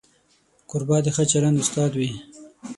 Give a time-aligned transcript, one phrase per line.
[0.69, 2.11] کوربه د ښه چلند استاد وي.